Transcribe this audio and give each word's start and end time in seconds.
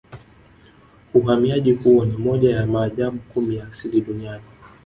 Uhamiaji 1.13 1.71
huo 1.71 2.05
ni 2.05 2.17
moja 2.17 2.55
ya 2.55 2.65
maajabu 2.67 3.19
kumi 3.33 3.55
ya 3.55 3.67
asili 3.67 4.01
Duniani 4.01 4.43